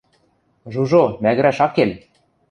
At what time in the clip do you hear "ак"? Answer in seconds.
1.65-1.71